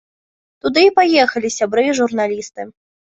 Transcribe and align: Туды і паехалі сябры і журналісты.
Туды 0.67 0.81
і 0.87 0.93
паехалі 0.99 1.51
сябры 1.59 1.83
і 1.91 1.93
журналісты. 2.01 2.61